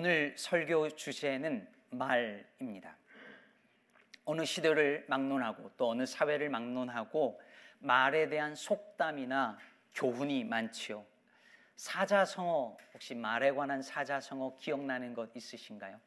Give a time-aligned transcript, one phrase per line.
[0.00, 2.96] 오늘 설교 주제는 말입니다.
[4.24, 7.42] 어느 시대를 막론하고 또 어느 사회를 막론하고
[7.80, 9.58] 말에 대한 속담이나
[9.92, 11.04] 교훈이 많지요.
[11.74, 16.00] 사자성어 혹시 말에 관한 사자성어 기억나는 것 있으신가요?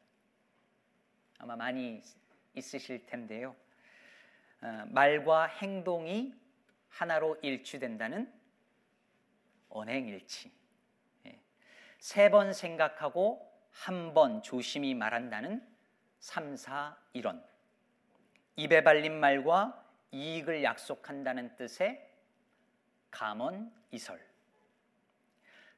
[1.40, 2.02] 아마 많이
[2.54, 3.54] 있으실 텐데요.
[4.62, 6.34] 어, 말과 행동이
[6.88, 8.32] 하나로 일치된다는
[9.68, 10.50] 언행일치.
[11.26, 11.38] 예.
[11.98, 15.66] 세번 생각하고 한 번 조심히 말한다는
[16.20, 17.42] 3, 4, 1원.
[18.56, 22.08] 입에 발린 말과 이익을 약속한다는 뜻의
[23.10, 24.24] 감언 이설.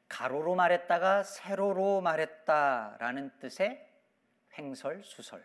[0.09, 3.91] 가로로 말했다가 세로로 말했다라는 뜻의
[4.59, 5.43] 횡설 수설.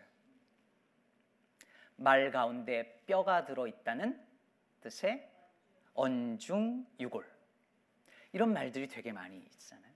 [1.96, 4.20] 말 가운데 뼈가 들어 있다는
[4.80, 5.30] 뜻의
[5.94, 7.30] 언중유골.
[8.32, 9.89] 이런 말들이 되게 많이 있잖아요.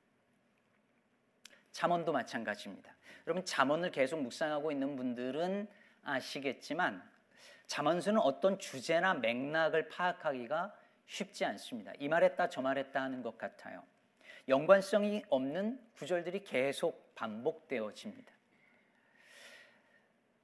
[1.74, 2.94] 잠언도 마찬가지입니다.
[3.26, 5.68] 여러분 잠언을 계속 묵상하고 있는 분들은
[6.04, 7.02] 아시겠지만
[7.66, 10.72] 잠언수는 어떤 주제나 맥락을 파악하기가
[11.06, 11.92] 쉽지 않습니다.
[11.98, 13.82] 이 말했다 저 말했다 하는 것 같아요.
[14.46, 18.32] 연관성이 없는 구절들이 계속 반복되어집니다.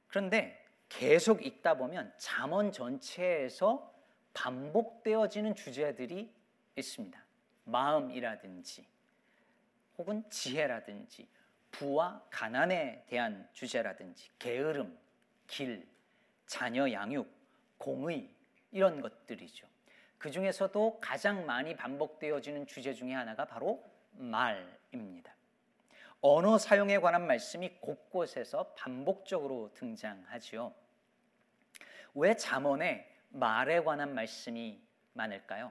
[0.08, 3.94] 그런데 계속 읽다 보면 잠언 전체에서
[4.34, 6.34] 반복되어지는 주제들이
[6.74, 7.24] 있습니다.
[7.64, 8.84] 마음이라든지
[10.00, 11.28] 혹은 지혜라든지
[11.70, 14.98] 부와 가난에 대한 주제라든지 게으름,
[15.46, 15.86] 길,
[16.46, 17.30] 자녀 양육,
[17.76, 18.30] 공의
[18.70, 19.68] 이런 것들이죠.
[20.16, 25.34] 그 중에서도 가장 많이 반복되어지는 주제 중에 하나가 바로 말입니다.
[26.22, 30.72] 언어 사용에 관한 말씀이 곳곳에서 반복적으로 등장하지요.
[32.14, 34.80] 왜 잠언에 말에 관한 말씀이
[35.12, 35.70] 많을까요?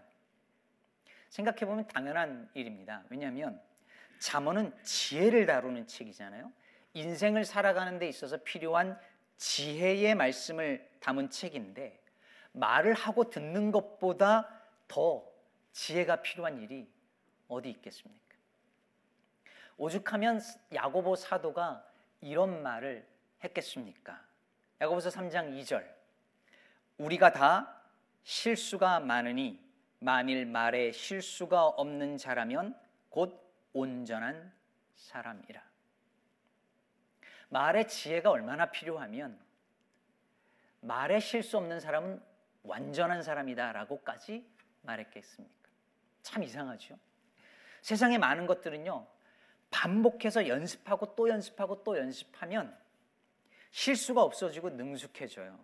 [1.30, 3.04] 생각해 보면 당연한 일입니다.
[3.10, 3.60] 왜냐하면
[4.20, 6.52] 잠언은 지혜를 다루는 책이잖아요.
[6.94, 9.00] 인생을 살아가는 데 있어서 필요한
[9.38, 12.00] 지혜의 말씀을 담은 책인데
[12.52, 14.50] 말을 하고 듣는 것보다
[14.88, 15.26] 더
[15.72, 16.90] 지혜가 필요한 일이
[17.48, 18.20] 어디 있겠습니까?
[19.78, 20.42] 오죽하면
[20.74, 21.86] 야고보 사도가
[22.22, 23.08] 이런 말을
[23.44, 24.22] 했겠습니까?
[24.82, 25.88] 야고보서 3장 2절.
[26.98, 27.82] 우리가 다
[28.24, 29.64] 실수가 많으니
[30.00, 32.78] 만일 말에 실수가 없는 자라면
[33.10, 34.54] 곧 온전한
[34.96, 35.62] 사람이라.
[37.50, 39.40] 말의 지혜가 얼마나 필요하면
[40.82, 42.22] 말에 실수 없는 사람은
[42.64, 44.46] 완전한 사람이다라고까지
[44.84, 45.70] 말했겠습니까?
[46.22, 46.98] 참 이상하죠.
[47.82, 49.08] 세상에 많은 것들은요,
[49.72, 52.78] 반복해서 연습하고 또 연습하고 또 연습하면
[53.72, 55.60] 실수가 없어지고 능숙해져요.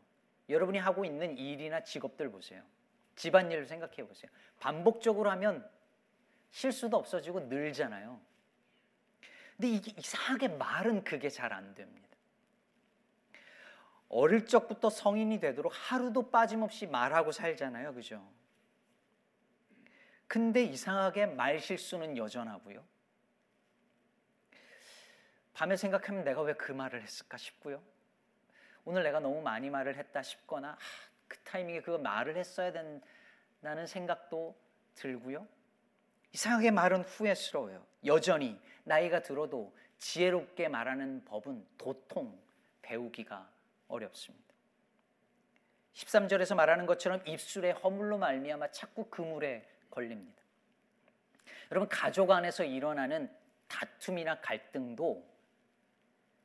[0.50, 2.64] 여러분이 하고 있는 일이나 직업들 보세요.
[3.16, 4.30] 집안일을 생각해 보세요.
[4.60, 5.68] 반복적으로 하면
[6.52, 8.20] 실수도 없어지고 늘잖아요.
[9.58, 12.06] 근데 이게 이상하게 말은 그게 잘 안 됩니다.
[14.10, 17.94] 어릴 적부터 성인이 되도록 하루도 빠짐없이 말하고 살잖아요.
[17.94, 18.26] 그죠?
[20.28, 22.84] 근데 이상하게 말 실수는 여전하고요.
[25.54, 27.82] 밤에 생각하면 내가 왜 그 말을 했을까 싶고요.
[28.84, 30.78] 오늘 내가 너무 많이 말을 했다 싶거나 아,
[31.28, 34.56] 그 타이밍에 그 말을 했어야 된다는 생각도
[34.96, 35.48] 들고요.
[36.36, 37.88] 이상하게 말은 후회스러워요.
[38.06, 42.38] 여전히 나이가 들어도 지혜롭게 말하는 법은 도통
[42.82, 43.50] 배우기가
[43.88, 44.54] 어렵습니다.
[45.94, 50.44] 13절에서 말하는 것처럼 입술에 허물로 말미암아 자꾸 그물에 걸립니다.
[51.72, 53.34] 여러분 가족 안에서 일어나는
[53.70, 55.26] 다툼이나 갈등도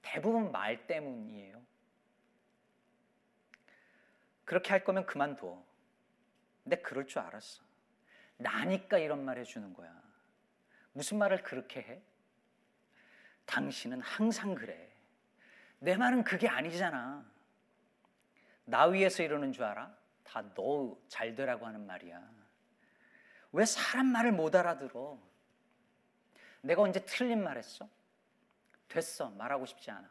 [0.03, 1.61] 대부분 말 때문이에요.
[4.45, 5.61] 그렇게 할 거면 그만둬.
[6.63, 7.70] 근데 그럴 줄 알았어.
[8.41, 9.95] 나니까 이런 말 해주는 거야.
[10.93, 12.03] 무슨 말을 그렇게 해?
[13.47, 14.91] 당신은 항상 그래.
[15.79, 17.25] 내 말은 그게 아니잖아.
[18.65, 19.95] 나 위해서 이러는 줄 알아?
[20.25, 22.31] 다 너 잘 되라고 하는 말이야.
[23.53, 25.19] 왜 사람 말을 못 알아들어?
[26.63, 27.89] 내가 언제 틀린 말 했어?
[28.89, 29.31] 됐어.
[29.31, 30.09] 말하고 싶지 않아.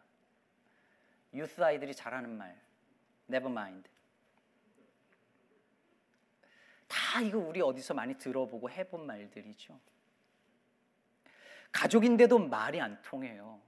[1.33, 2.59] 유스 아이들이 잘하는 말.
[3.29, 3.89] never mind.
[6.89, 9.79] 다 이거 우리 어디서 많이 들어보고 해본 말들이죠.
[11.71, 13.61] 가족인데도 말이 안 통해요.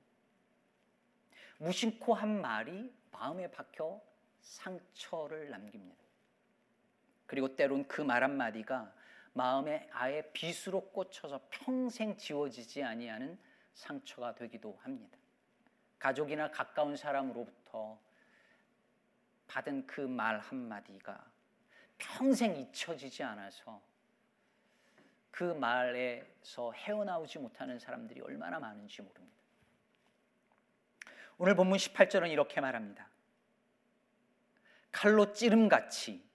[1.60, 4.02] 무심코 한 말이 마음에 박혀
[4.42, 6.02] 상처를 남깁니다.
[7.28, 8.94] 그리고 때론 그 말 한마디가
[9.34, 13.40] 마음에 아예 빗으로 꽂혀서 평생 지워지지 아니하는
[13.74, 15.18] 상처가 되기도 합니다.
[16.00, 17.98] 가족이나 가까운 사람으로부터
[19.48, 21.24] 받은 그 말 한마디가
[22.02, 23.80] 평생 잊혀지지 않아서
[25.30, 29.38] 그 말에서 헤어나오지 못하는 사람들이 얼마나 많은지 모릅니다.
[31.38, 33.08] 오늘 본문 18절은 이렇게 말합니다.
[34.92, 36.28] 칼로 찌름같이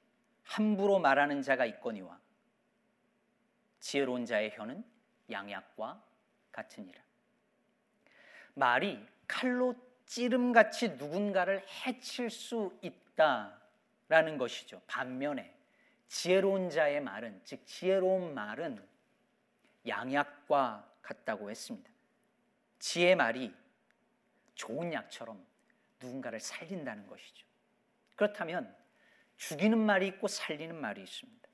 [0.44, 2.18] 함부로 말하는 자가 있거니와
[3.80, 4.84] 지혜로운 자의 혀는
[5.30, 6.02] 양약과
[6.52, 7.02] 같으니라.
[8.54, 9.74] 말이 칼로
[10.06, 14.80] 찌름같이 누군가를 해칠 수 있다라는 것이죠.
[14.86, 15.55] 반면에
[16.08, 18.86] 지혜로운 자의 말은 즉 지혜로운 말은
[19.86, 21.90] 양약과 같다고 했습니다.
[22.78, 23.54] 지혜 말이
[24.54, 25.44] 좋은 약처럼
[26.00, 27.46] 누군가를 살린다는 것이죠.
[28.16, 28.74] 그렇다면
[29.36, 31.48] 죽이는 말이 있고 살리는 말이 있습니다.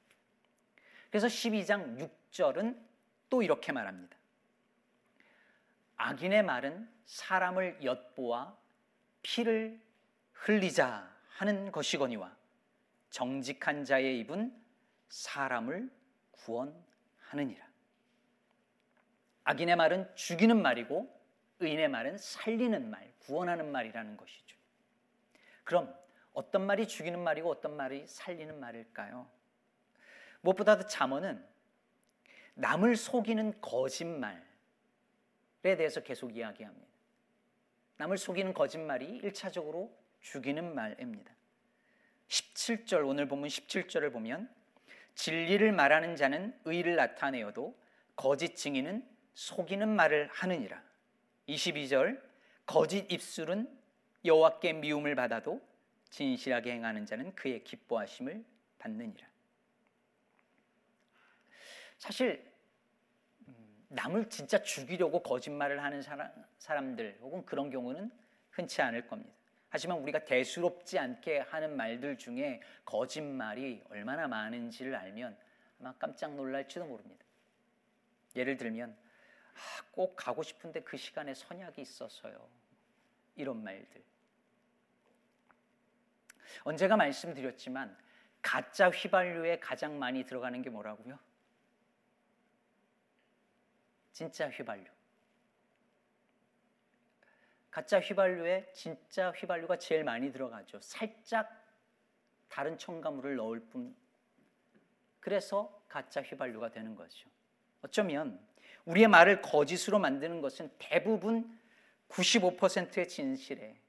[1.11, 2.79] 그래서 12장 6절은
[3.29, 4.17] 또 이렇게 말합니다.
[5.97, 8.57] 악인의 말은 사람을 엿보아
[9.23, 9.81] 피를
[10.33, 12.35] 흘리자 하는 것이거니와
[13.13, 14.59] 정직한 자의 입은
[15.09, 15.91] 사람을
[16.31, 17.71] 구원하느니라.
[19.45, 21.21] 악인의 말은 죽이는 말이고
[21.61, 24.57] 의인의 말은 살리는 말, 구원하는 말이라는 것이죠.
[25.63, 25.95] 그럼
[26.33, 29.29] 어떤 말이 죽이는 말이고 어떤 말이 살리는 말일까요?
[30.41, 31.47] 무엇보다도 잠언은
[32.55, 34.41] 남을 속이는 거짓말에
[35.61, 36.89] 대해서 계속 이야기합니다.
[37.99, 39.93] 남을 속이는 거짓말이 1차적으로
[40.23, 41.31] 죽이는 말입니다.
[42.33, 44.49] 17절 오늘 본문 17절을 보면
[45.15, 47.79] 진리를 말하는 자는 의를 나타내어도
[48.17, 50.83] 거짓 증인은 속이는 말을 하느니라.
[51.49, 52.23] 22절
[52.65, 53.69] 거짓 입술은
[54.25, 55.61] 여호와께 미움을 받아도
[56.09, 58.43] 진실하게 행하는 자는 그의 기뻐하심을
[58.79, 59.27] 받느니라.
[61.99, 62.51] 사실
[63.47, 68.11] 음, 남을 진짜 죽이려고 거짓말을 하는 사람, 들 혹은 그런 경우는
[68.51, 69.42] 흔치 않을 겁니다.
[69.73, 75.35] 하지만 우리가 대수롭지 않게 하는 말들 중에 거짓말이 얼마나 많은지를 알면
[75.81, 77.25] 아마 깜짝 놀랄지도 모릅니다.
[78.37, 78.95] 예를 들면
[79.55, 82.47] 아, 꼭 가고 싶은데 그 시간에 선약이 있어서요.
[83.35, 84.05] 이런 말들.
[86.65, 87.97] 언제가 말씀드렸지만
[88.43, 91.19] 가짜 휘발유에 가장 많이 들어가는 게 뭐라고요?
[94.13, 94.85] 진짜 휘발유.
[97.73, 100.79] 가짜 휘발유에 진짜 휘발유가 제일 많이 들어가죠.
[100.83, 101.51] 살짝
[102.49, 103.97] 다른 첨가물을 넣을 뿐.
[105.21, 107.31] 그래서 가짜 휘발유가 되는 거죠.
[107.81, 108.39] 어쩌면
[108.85, 111.59] 우리의 말을 거짓으로 만드는 것은 대부분
[112.11, 113.81] 95%의 진실에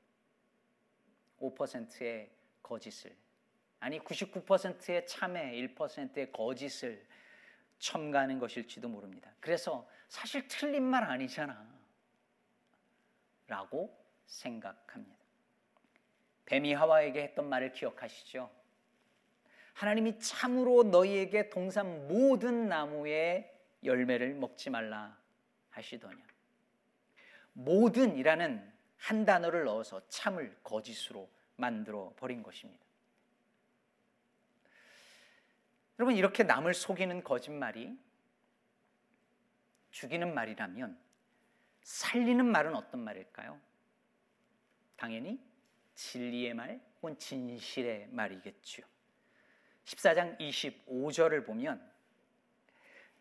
[1.41, 2.31] 5%의
[2.63, 3.13] 거짓을
[3.81, 7.06] 아니 99%의 참에 1%의 거짓을
[7.79, 9.29] 첨가하는 것일지도 모릅니다.
[9.41, 11.82] 그래서 사실 틀린 말 아니잖아.
[13.47, 15.23] 라고 생각합니다.
[16.45, 18.49] 뱀이 하와에게 했던 말을 기억하시죠?
[19.73, 23.51] 하나님이 참으로 너희에게 동산 모든 나무의
[23.83, 25.17] 열매를 먹지 말라
[25.71, 26.23] 하시더냐.
[27.53, 32.83] 모든이라는 한 단어를 넣어서 참을 거짓으로 만들어 버린 것입니다.
[35.99, 37.97] 여러분 이렇게 남을 속이는 거짓말이
[39.91, 40.97] 죽이는 말이라면
[41.83, 43.59] 살리는 말은 어떤 말일까요?
[44.95, 45.39] 당연히
[45.95, 48.83] 진리의 말 혹은 진실의 말이겠죠.
[49.85, 51.91] 14장 25절을 보면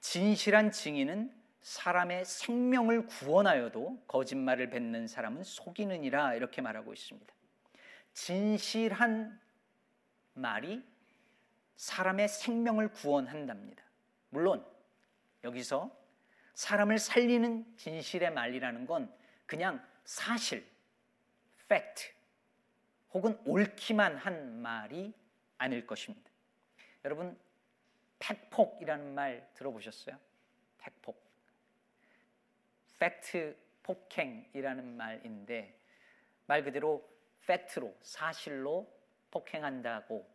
[0.01, 7.33] 진실한 증인은 사람의 생명을 구원하여도 거짓말을 뱉는 사람은 속이느니라 이렇게 말하고 있습니다.
[8.13, 9.41] 진실한
[10.35, 10.85] 말이
[11.77, 13.83] 사람의 생명을 구원한답니다.
[14.31, 14.65] 물론
[15.45, 16.02] 여기서
[16.55, 19.13] 사람을 살리는 진실의 말이라는 건
[19.47, 20.67] 그냥 사실,
[21.65, 22.13] fact
[23.15, 25.13] 혹은 옳기만 한 말이
[25.59, 26.31] 아닐 것입니다.
[27.05, 27.39] 여러분
[28.19, 30.17] 팩폭이라는 말 들어보셨어요?
[30.79, 31.21] 팩폭.
[32.99, 35.77] 팩트 폭행이라는 말인데
[36.47, 37.09] 말 그대로
[37.47, 38.89] 팩트로 사실로
[39.31, 40.31] 폭행한다고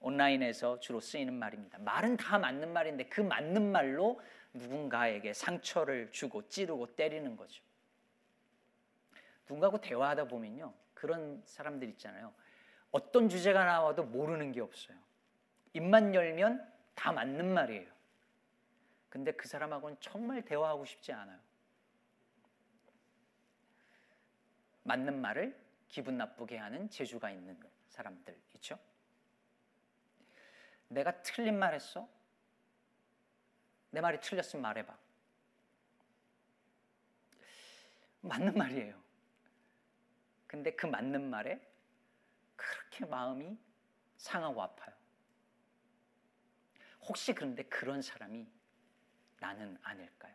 [0.00, 1.78] 온라인에서 주로 쓰이는 말입니다.
[1.78, 4.20] 말은 다 맞는 말인데 그 맞는 말로
[4.52, 7.62] 누군가에게 상처를 주고 찌르고 때리는 거죠.
[9.42, 10.72] 누군가하고 대화하다 보면요.
[10.94, 12.32] 그런 사람들 있잖아요.
[12.90, 14.96] 어떤 주제가 나와도 모르는 게 없어요.
[15.72, 17.90] 입만 열면 다 맞는 말이에요.
[19.08, 21.38] 근데 그 사람하고는 정말 대화하고 싶지 않아요.
[24.84, 28.78] 맞는 말을 기분 나쁘게 하는 재주가 있는 사람들 있죠?
[30.88, 32.08] 내가 틀린 말 했어?
[33.90, 34.96] 내 말이 틀렸으면 말해봐.
[38.22, 39.00] 맞는 말이에요.
[40.46, 41.60] 근데 그 맞는 말에
[42.56, 43.56] 그렇게 마음이
[44.16, 44.94] 상하고 아파요.
[47.02, 48.46] 혹시 그런데 그런 사람이
[49.38, 50.34] 나는 아닐까요?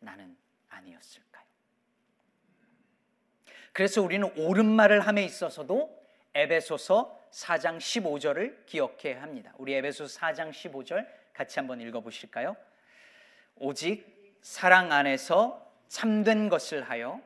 [0.00, 0.36] 나는
[0.68, 1.46] 아니었을까요?
[3.72, 6.02] 그래서 우리는 옳은 말을 함에 있어서도
[6.34, 9.54] 에베소서 4장 15절을 기억해야 합니다.
[9.58, 12.56] 우리 에베소서 4장 15절 같이 한번 읽어 보실까요?
[13.56, 17.20] 오직 사랑 안에서 참된 것을 하여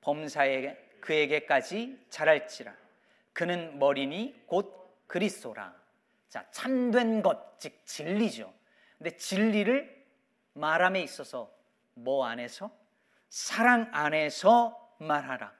[0.00, 2.74] 범사에 그에게까지 자랄지라
[3.32, 5.74] 그는 머리니 곧 그리스도라.
[6.28, 8.52] 자, 참된 것, 즉 진리죠.
[8.96, 10.06] 근데 진리를
[10.54, 11.52] 말함에 있어서
[11.94, 12.70] 뭐 안에서?
[13.28, 15.52] 사랑 안에서 말하라.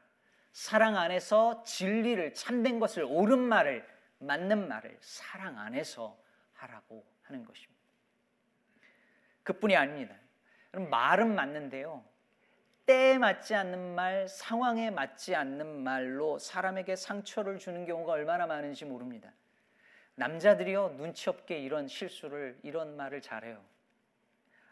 [0.52, 3.86] 사랑 안에서 진리를 참된 것을 옳은 말을
[4.18, 6.16] 맞는 말을 사랑 안에서
[6.54, 7.81] 하라고 하는 것입니다.
[9.42, 10.14] 그뿐이 아닙니다.
[10.70, 12.04] 그럼 말은 맞는데요.
[12.86, 19.32] 때에 맞지 않는 말, 상황에 맞지 않는 말로 사람에게 상처를 주는 경우가 얼마나 많은지 모릅니다.
[20.16, 23.64] 남자들이요, 눈치 없게 이런 실수를, 이런 말을 잘해요.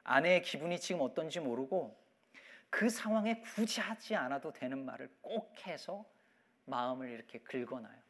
[0.03, 1.97] 아내의 기분이 지금 어떤지 모르고
[2.69, 6.05] 그 상황에 굳이 하지 않아도 되는 말을 꼭 해서
[6.65, 8.01] 마음을 이렇게 긁어놔요.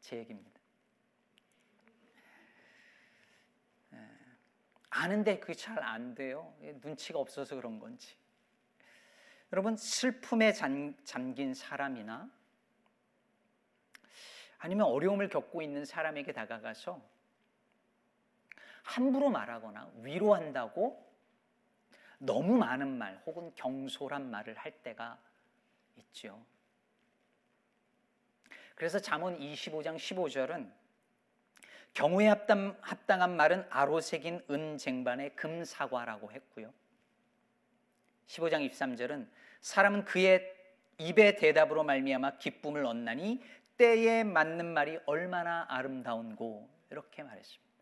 [0.00, 0.60] 제 얘기입니다.
[3.92, 3.98] 예.
[4.94, 6.54] 아는데 그게 잘 안 돼요.
[6.82, 8.14] 눈치가 없어서 그런 건지.
[9.50, 12.30] 여러분, 슬픔에 잠긴 사람이나
[14.58, 17.02] 아니면 어려움을 겪고 있는 사람에게 다가가서
[18.82, 21.10] 함부로 말하거나 위로한다고
[22.18, 25.18] 너무 많은 말 혹은 경솔한 말을 할 때가
[25.96, 26.44] 있죠.
[28.74, 30.70] 그래서 잠언 25장 15절은
[31.94, 36.72] 경우에 합당, 합당한 말은 아로새긴 은 쟁반의 금사과라고 했고요.
[38.26, 39.28] 15장 23절은
[39.60, 40.56] 사람은 그의
[40.98, 43.42] 입의 대답으로 말미암아 기쁨을 얻나니
[43.76, 47.72] 때에 맞는 말이 얼마나 아름다운고 이렇게 말했습니다.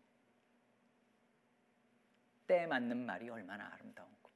[2.47, 4.29] 때에 맞는 말이 얼마나 아름다운고.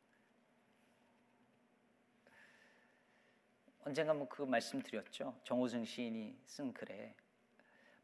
[3.83, 5.39] 언젠가 뭐 그 말씀 드렸죠.
[5.43, 7.13] 정호승 시인이 쓴 글에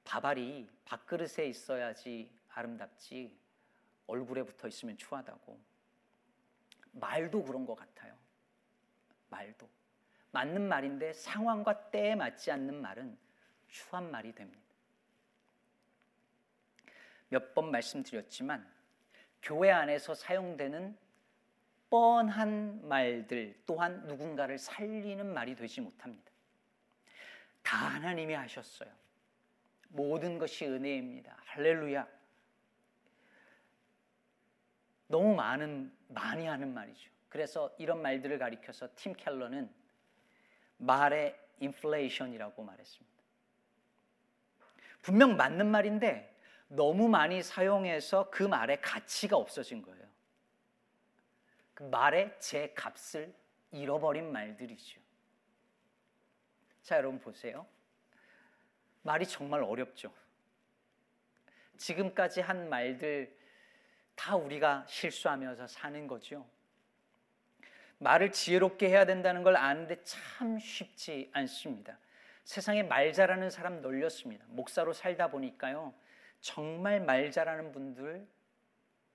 [0.03, 3.37] 밥알이 밥그릇에 있어야지 아름답지
[4.07, 5.59] 얼굴에 붙어 있으면 추하다고.
[6.93, 8.13] 말도 그런 것 같아요.
[9.29, 9.69] 말도.
[10.31, 13.17] 맞는 말인데 상황과 때에 맞지 않는 말은
[13.69, 14.61] 추한 말이 됩니다.
[17.29, 18.69] 몇 번 말씀드렸지만
[19.41, 20.97] 교회 안에서 사용되는
[21.89, 26.29] 뻔한 말들 또한 누군가를 살리는 말이 되지 못합니다.
[27.63, 28.89] 다 하나님이 하셨어요.
[29.91, 31.35] 모든 것이 은혜입니다.
[31.45, 32.07] 할렐루야.
[35.07, 37.11] 너무 많은 많이 하는 말이죠.
[37.29, 39.69] 그래서 이런 말들을 가리켜서 팀 켈러는
[40.77, 43.11] 말의 인플레이션이라고 말했습니다.
[45.01, 46.35] 분명 맞는 말인데
[46.67, 50.07] 너무 많이 사용해서 그 말의 가치가 없어진 거예요.
[51.73, 53.33] 그 말의 제 값을
[53.71, 55.01] 잃어버린 말들이죠.
[56.81, 57.67] 자, 여러분 보세요.
[59.01, 60.13] 말이 정말 어렵죠.
[61.77, 63.35] 지금까지 한 말들
[64.15, 66.47] 다 우리가 실수하면서 사는 거죠.
[67.97, 71.97] 말을 지혜롭게 해야 된다는 걸 아는데 참 쉽지 않습니다.
[72.43, 74.45] 세상에 말 잘하는 사람 널렸습니다.
[74.49, 75.93] 목사로 살다 보니까요.
[76.39, 78.27] 정말 말 잘하는 분들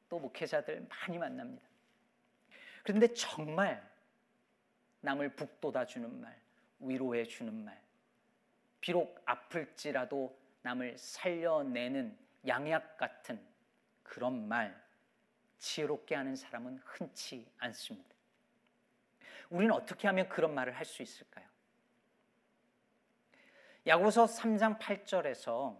[0.08, 1.66] 또 목회자들 많이 만납니다.
[2.84, 3.84] 그런데 정말
[5.00, 6.40] 남을 북돋아 주는 말,
[6.78, 7.80] 위로해 주는 말,
[8.86, 12.16] 비록 아플지라도 남을 살려내는
[12.46, 13.44] 양약 같은
[14.04, 14.80] 그런 말,
[15.58, 18.08] 지혜롭게 하는 사람은 흔치 않습니다.
[19.50, 21.44] 우리는 어떻게 하면 그런 말을 할 수 있을까요?
[23.88, 25.76] 야고서 3장 8절에서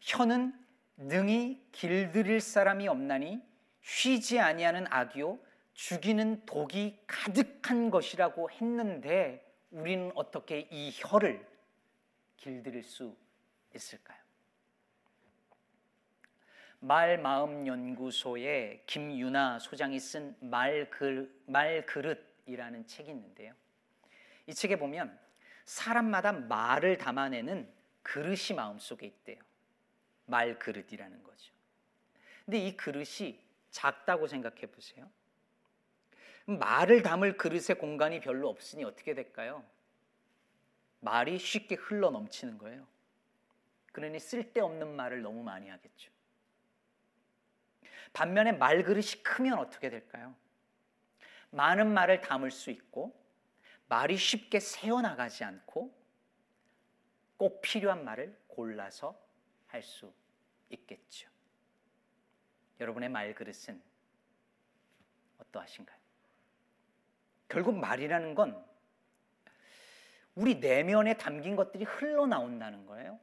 [0.00, 0.58] 혀는
[0.96, 3.46] 능히 길들일 사람이 없나니
[3.82, 5.38] 쉬지 아니하는 악이요
[5.74, 11.53] 죽이는 독이 가득한 것이라고 했는데 우리는 어떻게 이 혀를
[12.36, 13.16] 길들일 수
[13.74, 14.18] 있을까요?
[16.80, 23.54] 말 마음 연구소의 김유나 소장이 쓴 말글, 말그릇이라는 책이 있는데요.
[24.46, 25.18] 이 책에 보면
[25.64, 27.72] 사람마다 말을 담아내는
[28.02, 29.40] 그릇이 마음속에 있대요.
[30.26, 31.54] 말 그릇이라는 거죠.
[32.44, 35.10] 근데 이 그릇이 작다고 생각해 보세요.
[36.44, 39.64] 말을 담을 그릇의 공간이 별로 없으니 어떻게 될까요?
[41.04, 42.86] 말이 쉽게 흘러 넘치는 거예요.
[43.92, 46.10] 그러니 쓸데없는 말을 너무 많이 하겠죠.
[48.14, 50.34] 반면에 말그릇이 크면 어떻게 될까요?
[51.50, 53.14] 많은 말을 담을 수 있고
[53.86, 55.94] 말이 쉽게 새어나가지 않고
[57.36, 59.14] 꼭 필요한 말을 골라서
[59.66, 60.12] 할 수
[60.70, 61.28] 있겠죠.
[62.80, 63.80] 여러분의 말그릇은
[65.38, 65.98] 어떠하신가요?
[67.48, 68.73] 결국 말이라는 건
[70.34, 73.18] 우리 내면에 담긴 것들이 흘러나온다는 거예요.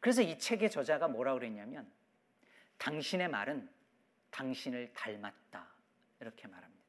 [0.00, 1.90] 그래서 이 책의 저자가 뭐라 그랬냐면
[2.78, 3.68] 당신의 말은
[4.30, 5.66] 당신을 닮았다.
[6.20, 6.84] 이렇게 말합니다.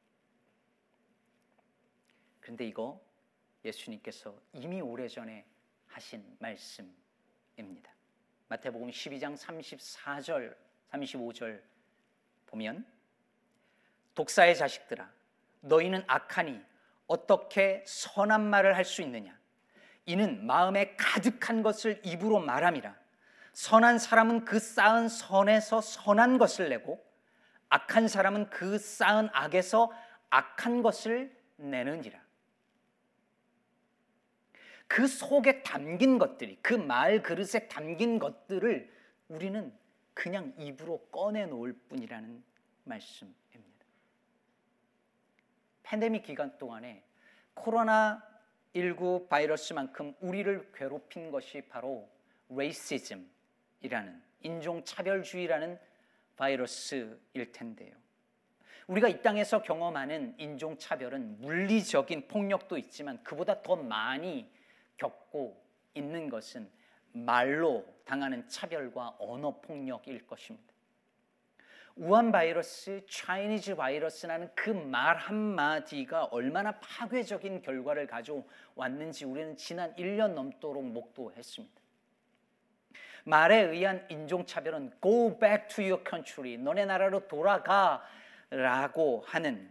[2.40, 3.00] 그런데 이거
[3.64, 5.44] 예수님께서 이미 오래전에
[5.86, 7.92] 하신 말씀입니다.
[8.48, 10.56] 마태복음 12장 34절,
[10.90, 11.62] 35절
[12.46, 12.84] 보면
[14.14, 15.12] 독사의 자식들아
[15.60, 16.60] 너희는 악하니
[17.10, 19.36] 어떻게 선한 말을 할 수 있느냐?
[20.06, 22.94] 이는 마음에 가득한 것을 입으로 말함이라.
[23.52, 27.04] 선한 사람은 그 쌓은 선에서 선한 것을 내고
[27.68, 29.90] 악한 사람은 그 쌓은 악에서
[30.30, 32.20] 악한 것을 내느니라.
[34.86, 38.88] 그 속에 담긴 것들이 그 말 그릇에 담긴 것들을
[39.28, 39.76] 우리는
[40.14, 42.42] 그냥 입으로 꺼내 놓을 뿐이라는
[42.84, 43.40] 말씀입니다.
[45.90, 47.02] 팬데믹 기간 동안에
[47.52, 48.24] 코로나
[48.76, 52.08] 19 바이러스만큼 우리를 괴롭힌 것이 바로
[52.48, 55.80] racism이라는 인종 차별주의라는
[56.36, 57.92] 바이러스일 텐데요.
[58.86, 64.48] 우리가 이 땅에서 경험하는 인종 차별은 물리적인 폭력도 있지만 그보다 더 많이
[64.96, 65.60] 겪고
[65.94, 66.70] 있는 것은
[67.10, 70.69] 말로 당하는 차별과 언어 폭력일 것입니다.
[72.00, 80.82] 우한 바이러스, Chinese 바이러스라는 그 말 한마디가 얼마나 파괴적인 결과를 가져왔는지 우리는 지난 1년 넘도록
[80.82, 81.78] 목도했습니다.
[83.24, 88.02] 말에 의한 인종차별은 go back to your country, 너네 나라로 돌아가
[88.48, 89.70] 라고 하는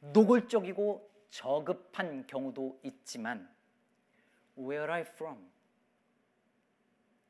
[0.00, 3.46] 노골적이고 저급한 경우도 있지만
[4.56, 5.50] Where you from?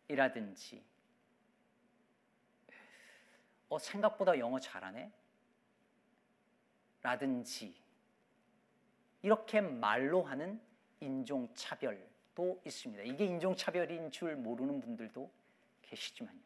[0.06, 0.80] 이라든지
[3.68, 5.12] 어, 생각보다 영어 잘하네?
[7.02, 7.74] 라든지
[9.22, 10.60] 이렇게 말로 하는
[11.00, 13.02] 인종차별도 있습니다.
[13.04, 15.30] 이게 인종차별인 줄 모르는 분들도
[15.82, 16.38] 계시지만요.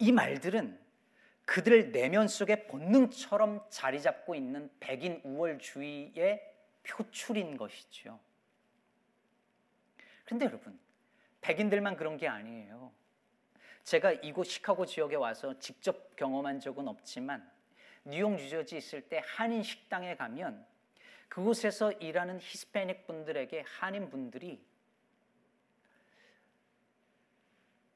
[0.00, 0.80] 이 말들은
[1.44, 8.18] 그들 내면 속에 본능처럼 자리 잡고 있는 백인 우월주의의 표출인 것이죠.
[10.24, 10.78] 그런데 여러분,
[11.42, 12.92] 백인들만 그런 게 아니에요.
[13.84, 17.48] 제가 이곳 시카고 지역에 와서 직접 경험한 적은 없지만
[18.04, 20.66] 뉴욕, 뉴저지 있을 때 한인 식당에 가면
[21.28, 24.64] 그곳에서 일하는 히스패닉 분들에게 한인 분들이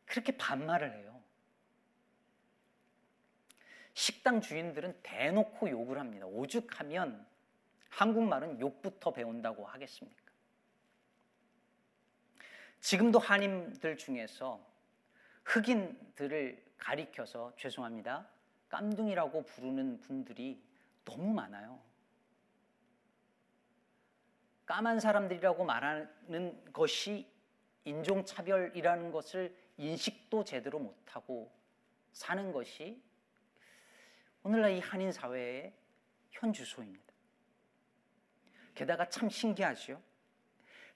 [0.04, 1.22] 그렇게 반말을 해요.
[3.94, 6.26] 식당 주인들은 대놓고 욕을 합니다.
[6.26, 7.26] 오죽하면
[7.90, 10.32] 한국말은 욕부터 배운다고 하겠습니까?
[12.80, 14.67] 지금도 한인들 중에서
[15.48, 18.28] 흑인들을 가리켜서 죄송합니다.
[18.68, 20.62] 깜둥이라고 부르는 분들이
[21.04, 21.80] 너무 많아요.
[24.66, 27.26] 까만 사람들이라고 말하는 것이
[27.84, 31.50] 인종차별이라는 것을 인식도 제대로 못하고
[32.12, 33.02] 사는 것이
[34.42, 35.72] 오늘날 이 한인 사회의
[36.30, 37.14] 현 주소입니다.
[38.74, 40.02] 게다가 참 신기하죠.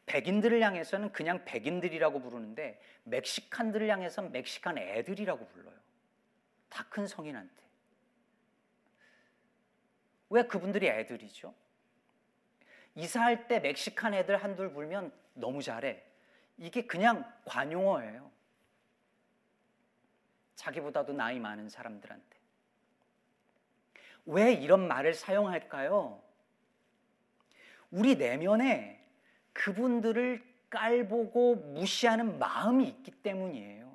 [0.07, 5.75] 백인들을 향해서는 그냥 백인들이라고 부르는데 멕시칸들을 향해서는 멕시칸 애들이라고 불러요.
[6.69, 7.63] 다 큰 성인한테.
[10.31, 11.55] 왜 그분들이 애들이죠?
[12.95, 16.03] 이사할 때 멕시칸 애들 한둘 불면 너무 잘해.
[16.59, 18.31] 이게 그냥 관용어예요.
[20.57, 22.37] 자기보다도 나이 많은 사람들한테.
[24.27, 26.23] 왜 이런 말을 사용할까요?
[27.91, 29.02] 우리 내면에
[29.53, 33.93] 그분들을 깔보고 무시하는 마음이 있기 때문이에요.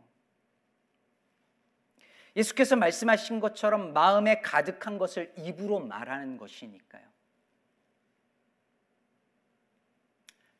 [2.35, 7.07] 예수께서 말씀하신 것처럼 마음에 가득한 것을 입으로 말하는 것이니까요.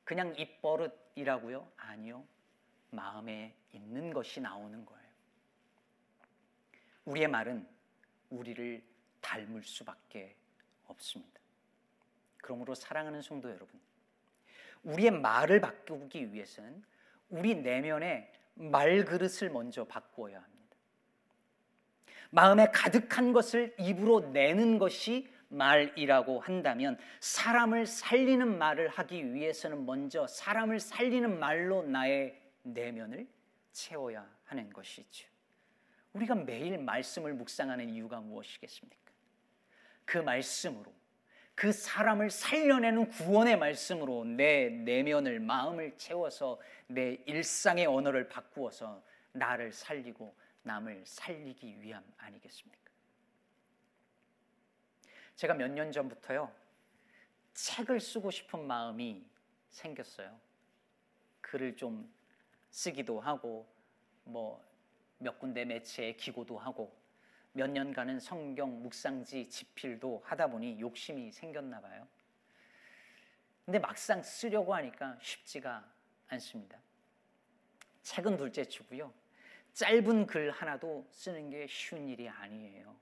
[0.04, 1.72] 그냥 입버릇이라고요?
[1.78, 2.26] 아니요.
[2.90, 5.08] 마음에 있는 것이 나오는 거예요.
[7.06, 7.68] 우리의 말은
[8.30, 8.84] 우리를
[9.22, 10.36] 닮을 수밖에
[10.86, 11.40] 없습니다.
[12.38, 13.80] 그러므로 사랑하는 성도 여러분,
[14.84, 16.84] 우리의 말을 바꾸기 위해서는
[17.30, 20.58] 우리 내면의 말그릇을 먼저 바꾸어야 합니다.
[22.30, 30.80] 마음에 가득한 것을 입으로 내는 것이 말이라고 한다면 사람을 살리는 말을 하기 위해서는 먼저 사람을
[30.80, 33.28] 살리는 말로 나의 내면을
[33.72, 35.28] 채워야 하는 것이죠.
[36.14, 39.12] 우리가 매일 말씀을 묵상하는 이유가 무엇이겠습니까?
[40.04, 40.97] 그 말씀으로
[41.58, 50.36] 그 사람을 살려내는 구원의 말씀으로 내 내면을 마음을 채워서 내 일상의 언어를 바꾸어서 나를 살리고
[50.62, 52.92] 남을 살리기 위함 아니겠습니까?
[55.36, 56.54] 제가 몇 년 전부터요
[57.56, 59.26] 책을 쓰고 싶은 마음이
[59.72, 60.40] 생겼어요.
[61.42, 62.08] 글을 좀
[62.70, 63.68] 쓰기도 하고
[64.26, 64.64] 뭐
[65.20, 66.96] 몇 군데 매체에 기고도 하고
[67.54, 72.08] 몇 년간은 성경 묵상지 집필도 하다 보니 욕심이 생겼나 봐요.
[73.66, 75.92] 근데 막상 쓰려고 하니까 쉽지가
[76.28, 76.80] 않습니다.
[78.02, 79.14] 책은 둘째 치고요.
[79.74, 82.96] 짧은 글 하나도 쓰는 게 쉬운 일이 아니에요.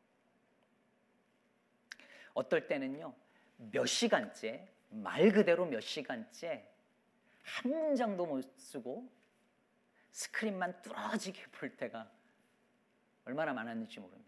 [2.34, 3.14] 어떨 때는요,
[3.58, 6.68] 몇 시간째, 말 그대로 몇 시간째
[7.44, 9.10] 한 문장도 못 쓰고
[10.12, 12.10] 스크린만 뚫어지게 볼 때가
[13.26, 14.25] 얼마나 많았는지 모릅니다.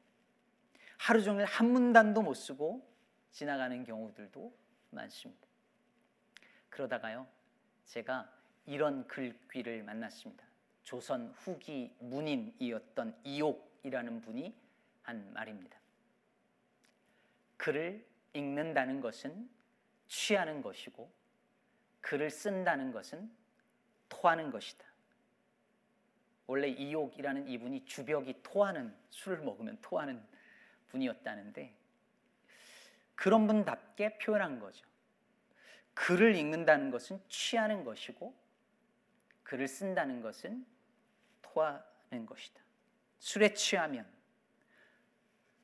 [0.97, 2.85] 하루 종일 한 문단도 못 쓰고
[3.31, 4.53] 지나가는 경우들도
[4.91, 5.47] 많습니다.
[6.69, 7.27] 그러다가요,
[7.85, 8.31] 제가
[8.65, 10.45] 이런 글귀를 만났습니다.
[10.83, 14.55] 조선 후기 문인이었던 이옥이라는 분이
[15.03, 15.77] 한 말입니다.
[17.57, 19.49] 글을 읽는다는 것은
[20.07, 21.11] 취하는 것이고,
[22.01, 23.29] 글을 쓴다는 것은
[24.09, 24.85] 토하는 것이다.
[26.45, 30.25] 원래 이옥이라는 이분이 주벽이 토하는 술을 먹으면 토하는
[30.89, 31.75] 분이었다는데
[33.15, 34.85] 그런 분답게 표현한 거죠.
[35.93, 38.33] 글을 읽는다는 것은 취하는 것이고
[39.43, 40.65] 글을 쓴다는 것은
[41.41, 42.61] 토하는 것이다.
[43.19, 44.05] 술에 취하면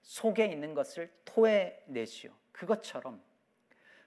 [0.01, 2.36] 속에 있는 것을 토해내지요.
[2.51, 3.23] 그것처럼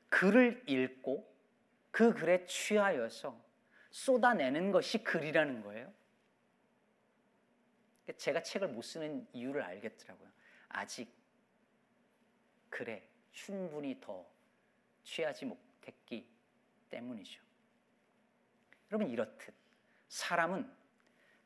[0.08, 1.34] 글을 읽고
[1.90, 3.40] 그 글에 취하여서
[3.90, 5.92] 쏟아내는 것이 글이라는 거예요.
[8.16, 10.30] 제가 책을 못 쓰는 이유를 알겠더라고요.
[10.76, 11.10] 아직
[12.68, 14.26] 글에 충분히 더
[15.04, 16.28] 취하지 못했기
[16.90, 17.42] 때문이죠.
[18.90, 19.54] 여러분 이렇듯
[20.08, 20.70] 사람은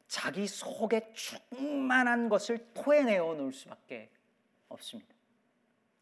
[0.08, 4.10] 자기 속에 충만한 것을 토해내어 놓을 수밖에
[4.68, 5.14] 없습니다.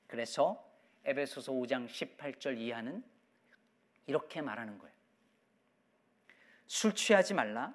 [0.06, 0.66] 그래서
[1.04, 3.04] 에베소서 5장 18절 이하는
[4.06, 4.94] 이렇게 말하는 거예요.
[6.66, 7.74] 술 취하지 말라.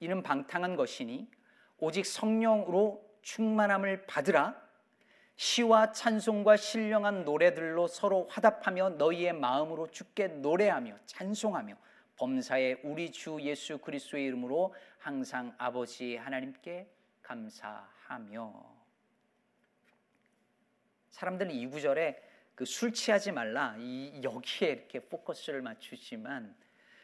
[0.00, 1.30] 이는 방탕한 것이니
[1.76, 4.69] 오직 성령으로 충만함을 받으라.
[5.40, 11.78] 시와 찬송과 신령한 노래들로 서로 화답하며 너희의 마음으로 주께 노래하며 찬송하며
[12.16, 16.86] 범사에 우리 주 예수 그리스도의 이름으로 항상 아버지 하나님께
[17.22, 18.52] 감사하며
[21.08, 22.22] 사람들은 이 구절에
[22.54, 26.54] 그 술 취하지 말라 이 여기에 이렇게 포커스를 맞추지만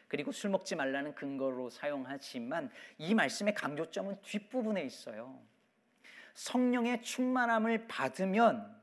[0.07, 2.69] 그리고 술 먹지 말라는 근거로 사용하지만
[2.99, 5.56] 이 말씀의 강조점은 뒷부분에 있어요.
[6.37, 8.75] 성령의 충만함을 받으면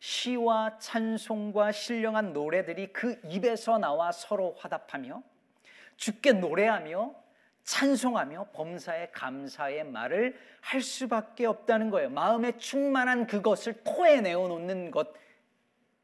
[0.00, 5.22] 시와 찬송과 신령한 노래들이 그 입에서 나와 서로 화답하며
[5.96, 7.14] 주께 노래하며
[7.64, 12.10] 찬송하며 범사에 감사의 말을 할 수밖에 없다는 거예요.
[12.10, 15.08] 마음에 충만한 그것을 토해내어 놓는 것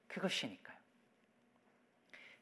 [0.08, 0.65] 그것이니까요.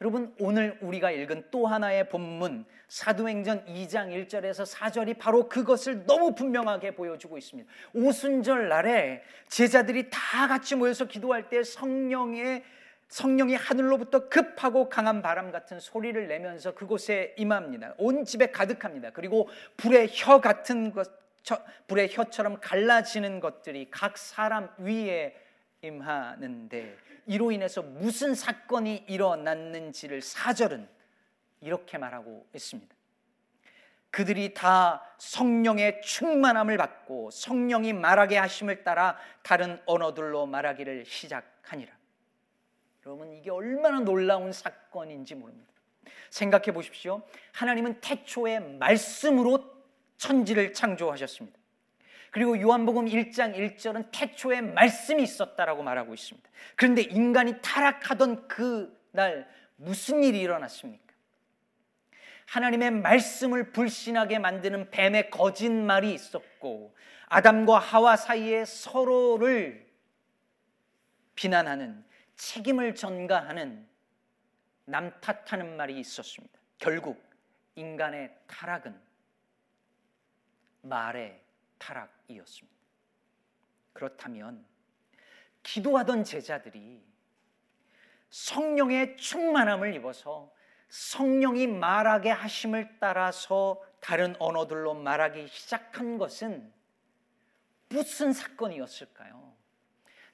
[0.04, 6.94] 여러분 오늘 우리가 읽은 또 하나의 본문 사도행전 2장 1절에서 4절이 바로 그것을 너무 분명하게
[6.94, 7.66] 보여주고 있습니다.
[7.94, 12.64] 오순절 날에 제자들이 다 같이 모여서 기도할 때 성령의
[13.08, 17.94] 성령이 하늘로부터 급하고 강한 바람 같은 소리를 내면서 그곳에 임합니다.
[17.96, 19.08] 온 집에 가득합니다.
[19.08, 21.10] 그리고 불의 혀 같은 것,
[21.86, 25.34] 불의 혀처럼 갈라지는 것들이 각 사람 위에
[25.84, 30.88] 임하는데 이로 인해서 무슨 사건이 일어났는지를 사절은
[31.60, 32.94] 이렇게 말하고 있습니다.
[34.10, 41.92] 그들이 다 성령의 충만함을 받고 성령이 말하게 하심을 따라 다른 언어들로 말하기를 시작하니라.
[43.06, 45.72] 여러분 이게 얼마나 놀라운 사건인지 모릅니다.
[46.30, 47.22] 생각해 보십시오.
[47.52, 49.74] 하나님은 태초에 말씀으로
[50.16, 51.58] 천지를 창조하셨습니다.
[52.34, 56.50] 그리고 요한복음 1장 1절은 태초에 말씀이 있었다라고 말하고 있습니다.
[56.76, 61.14] 그런데 인간이 타락하던 그 날 무슨 일이 일어났습니까?
[62.46, 66.94] 하나님의 말씀을 불신하게 만드는 뱀의 거짓말이 있었고
[67.26, 69.88] 아담과 하와 사이에 서로를
[71.36, 73.88] 비난하는 책임을 전가하는
[74.84, 76.58] 남 탓하는 말이 있었습니다.
[76.78, 77.24] 결국
[77.76, 79.00] 인간의 타락은
[80.82, 81.40] 말의
[81.78, 82.78] 타락이었습니다.
[83.92, 84.64] 그렇다면
[85.62, 87.02] 기도하던 제자들이
[88.30, 90.52] 성령의 충만함을 입어서
[90.88, 96.72] 성령이 말하게 하심을 따라서 다른 언어들로 말하기 시작한 것은
[97.88, 99.54] 무슨 사건이었을까요?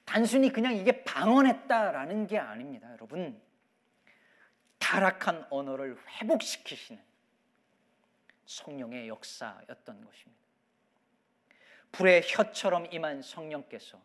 [0.03, 3.41] 단순히 그냥 이게 방언했다라는 게 아닙니다, 여러분.
[4.79, 7.01] 타락한 언어를 회복시키시는
[8.45, 10.40] 성령의 역사였던 것입니다.
[11.91, 14.01] 불의 혀처럼 임한 성령께서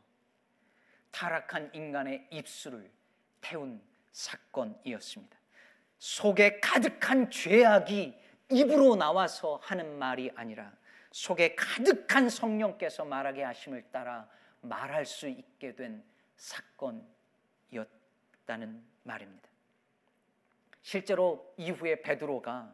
[1.11, 2.91] 타락한 인간의 입술을
[3.41, 5.37] 태운 사건이었습니다.
[5.99, 8.15] 속에 가득한 죄악이
[8.51, 10.73] 입으로 나와서 하는 말이 아니라
[11.11, 14.29] 속에 가득한 성령께서 말하게 하심을 따라
[14.61, 16.05] 말할 수 있게 된
[16.37, 17.07] 사건이었다는
[19.05, 19.49] 말입니다.
[20.83, 22.73] 실제로 이후에 베드로가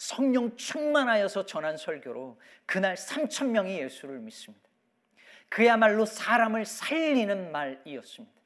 [0.00, 4.66] 성령 충만하여서 전한 설교로 그날 3천 명이 예수를 믿습니다.
[5.50, 8.40] 그야말로 사람을 살리는 말이었습니다.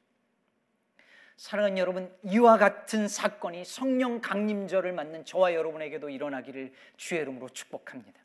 [1.37, 8.19] 사랑하는 여러분, 이와 같은 사건이 성령 강림절을 맞는 저와 여러분에게도 일어나기를 주의 이름으로 축복합니다.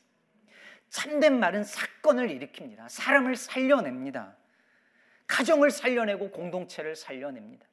[0.89, 2.89] 참된 말은 사건을 일으킵니다.
[2.89, 4.35] 사람을 살려냅니다.
[5.27, 7.65] 가정을 살려내고 공동체를 살려냅니다.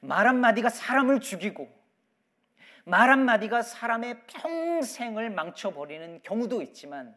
[0.00, 1.77] 말 한마디가 사람을 죽이고
[2.88, 7.14] 말 한마디가 사람의 평생을 망쳐버리는 경우도 있지만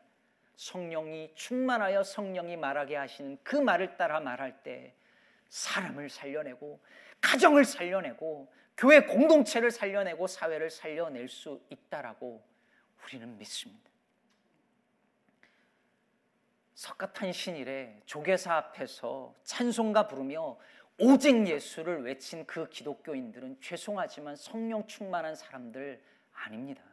[0.57, 4.93] 성령이 충만하여 성령이 말하게 하시는 그 말을 따라 말할 때
[5.47, 6.81] 사람을 살려내고
[7.21, 12.43] 가정을 살려내고 교회 공동체를 살려내고 사회를 살려낼 수 있다라고
[13.05, 13.89] 우리는 믿습니다.
[16.75, 20.57] 석가탄신일에 조계사 앞에서 찬송가 부르며
[20.97, 26.01] 오직 예수를 외친 그 기독교인들은 죄송하지만 성령 충만한 사람들
[26.31, 26.83] 아닙니다.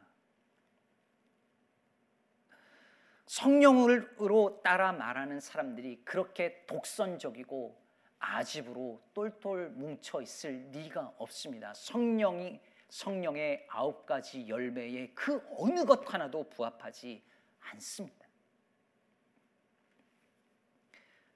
[3.27, 7.79] 성령으로 따라 말하는 사람들이 그렇게 독선적이고
[8.19, 11.75] 아집으로 똘똘 뭉쳐 있을 리가 없습니다.
[11.75, 17.23] 성령이 성령의 아홉 가지 열매에 그 어느 것 하나도 부합하지
[17.61, 18.27] 않습니다.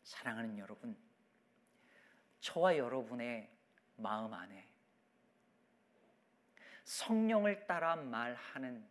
[0.02, 0.96] 사랑하는 여러분,
[2.42, 3.48] 저와 여러분의
[3.96, 4.68] 마음 안에
[6.84, 8.84] 성령을 따라 말하는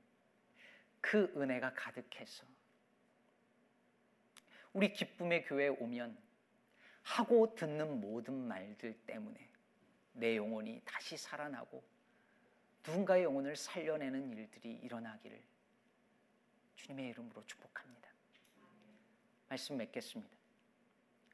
[1.01, 2.45] 그 은혜가 가득해서
[4.71, 6.17] 우리 기쁨의 교회에 오면
[7.03, 9.49] 하고 듣는 모든 말들 때문에
[10.13, 11.83] 내 영혼이 다시 살아나고
[12.87, 15.43] 누군가의 영혼을 살려내는 일들이 일어나기를
[16.75, 18.09] 주님의 이름으로 축복합니다.
[19.49, 20.37] 말씀 맺겠습니다.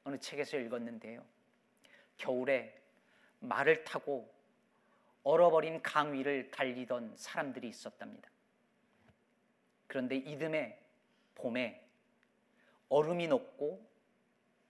[0.03, 1.36] 어느 책에서 읽었는데요.
[2.17, 2.79] 겨울에
[3.39, 4.33] 말을 타고
[5.23, 8.29] 얼어버린 강 위를 달리던 사람들이 있었답니다.
[9.87, 10.79] 그런데 이듬해
[11.35, 11.85] 봄에
[12.89, 13.85] 얼음이 녹고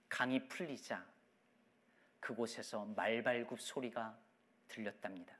[0.08, 1.04] 강이 풀리자
[2.20, 4.18] 그곳에서 말발굽 소리가
[4.68, 5.36] 들렸답니다.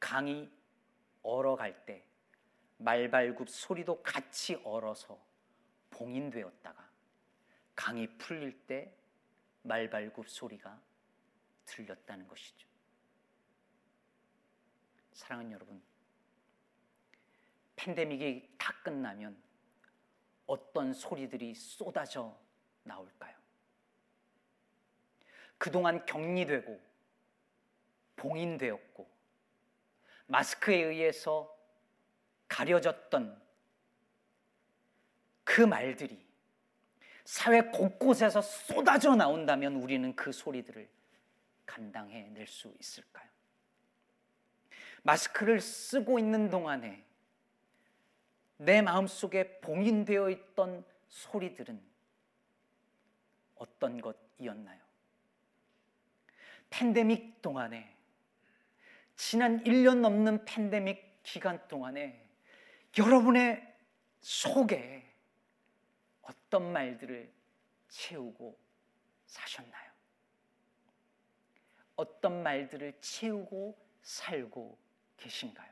[0.00, 0.50] 강이
[1.22, 2.04] 얼어갈 때
[2.78, 5.18] 말발굽 소리도 같이 얼어서
[5.90, 6.88] 봉인되었다가
[7.74, 8.97] 강이 풀릴 때
[9.62, 10.80] 말발굽 소리가
[11.64, 12.66] 들렸다는 것이죠.
[15.12, 15.82] 사랑하는 여러분,
[17.76, 19.40] 팬데믹이 다 끝나면
[20.46, 22.38] 어떤 소리들이 쏟아져
[22.82, 23.36] 나올까요?
[25.58, 26.80] 그동안 격리되고
[28.16, 29.10] 봉인되었고
[30.26, 31.54] 마스크에 의해서
[32.46, 33.40] 가려졌던
[35.44, 36.27] 그 말들이
[37.28, 40.88] 사회 곳곳에서 쏟아져 나온다면 우리는 그 소리들을
[41.66, 43.28] 감당해 낼 수 있을까요?
[45.02, 47.04] 마스크를 쓰고 있는 동안에
[48.56, 51.78] 내 마음속에 봉인되어 있던 소리들은
[53.56, 54.80] 어떤 것이었나요?
[56.70, 57.94] 팬데믹 동안에
[59.16, 62.26] 지난 1년 넘는 팬데믹 기간 동안에
[62.96, 63.76] 여러분의
[64.22, 65.07] 속에
[66.48, 67.30] 어떤 말들을
[67.90, 68.58] 채우고
[69.26, 69.92] 사셨나요?
[71.94, 74.78] 어떤 말들을 채우고 살고
[75.18, 75.70] 계신가요?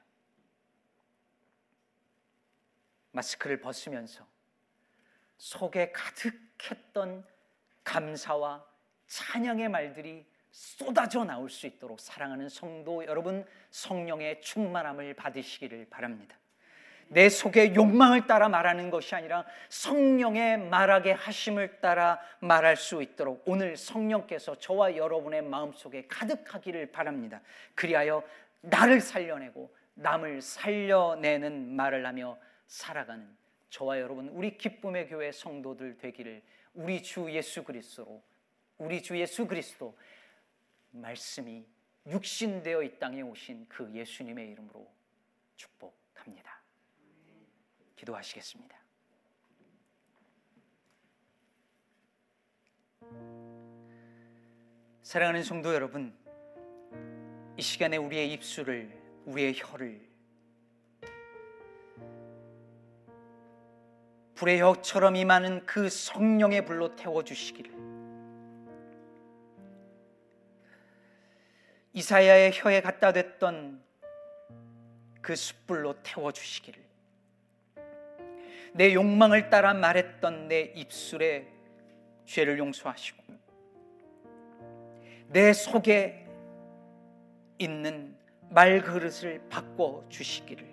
[3.13, 4.27] 마스크를 벗으면서
[5.39, 7.27] 속에 가득했던
[7.83, 8.67] 감사와
[9.07, 16.37] 찬양의 말들이 쏟아져 나올 수 있도록 사랑하는 성도 여러분 성령의 충만함을 받으시기를 바랍니다.
[17.09, 23.77] 내 속의 욕망을 따라 말하는 것이 아니라 성령의 말하게 하심을 따라 말할 수 있도록 오늘
[23.77, 27.41] 성령께서 저와 여러분의 마음속에 가득하기를 바랍니다.
[27.75, 28.23] 그리하여
[28.61, 33.27] 나를 살려내고 남을 살려내는 말을 하며 살아가는
[33.71, 36.43] 저와 여러분 우리 기쁨의 교회 성도들 되기를
[36.75, 38.23] 우리 주 예수 그리스도로
[38.79, 39.97] 우리 주 예수 그리스도
[40.91, 41.65] 말씀이
[42.07, 44.87] 육신되어 이 땅에 오신 그 예수님의 이름으로
[45.57, 46.56] 축복합니다.
[47.97, 48.77] 기도하시겠습니다.
[55.03, 56.17] 사랑하는 성도 여러분,
[57.57, 58.91] 이 시간에 우리의 입술을,
[59.25, 60.07] 우리의 혀를
[64.35, 67.73] 불의 혁처럼 임하는 그 성령의 불로 태워주시기를
[71.95, 73.83] 이사야의 혀에 갖다 댔던
[75.23, 76.86] 그 숯불로 태워 주시기를
[78.77, 81.49] 내 욕망을 따라 말했던 내 입술에
[82.27, 83.25] 죄를 용서하시고
[85.29, 86.27] 내 속에
[87.59, 88.17] 있는
[88.51, 90.67] 말 그릇을 바꿔 주시기를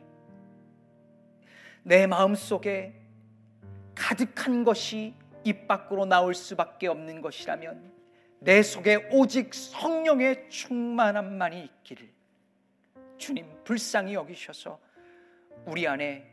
[1.83, 2.93] 내 마음 속에
[3.95, 5.13] 가득한 것이
[5.45, 7.93] 입 밖으로 나올 수밖에 없는 것이라면
[8.39, 12.09] 내 속에 오직 성령의 충만함만이 있기를
[13.17, 14.77] 주님 불쌍히 여기셔서
[15.65, 16.32] 우리 안에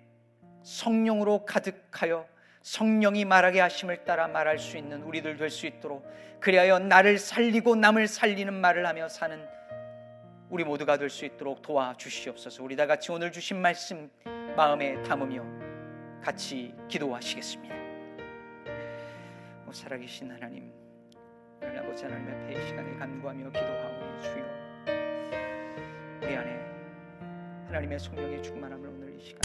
[0.63, 2.27] 성령으로 가득하여
[2.63, 6.07] 성령이 말하게 하심을 따라 말할 수 있는 우리들 될 수 있도록
[6.41, 9.47] 그리하여 나를 살리고 남을 살리는 말을 하며 사는
[10.51, 12.63] 우리 모두가 될 수 있도록 도와주시옵소서.
[12.63, 14.11] 우리 다 같이 오늘 주신 말씀
[14.57, 15.45] 마음에 담으며
[16.23, 17.75] 같이 기도하시겠습니다.
[19.67, 20.73] 오 살아계신 하나님,
[21.63, 24.45] 오늘 아버지 하나님 앞에 이 시간에 간구하며 기도하오니 주여
[26.23, 26.61] 우리 안에
[27.69, 29.39] 하나님의 성령의 충만함을 오늘 이 시간